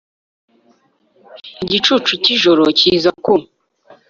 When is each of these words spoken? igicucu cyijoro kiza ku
igicucu 1.63 2.11
cyijoro 2.23 2.63
kiza 2.79 3.11
ku 3.23 3.33